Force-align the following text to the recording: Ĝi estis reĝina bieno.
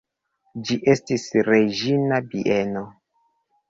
Ĝi 0.69 0.77
estis 0.95 1.27
reĝina 1.51 2.21
bieno. 2.35 2.87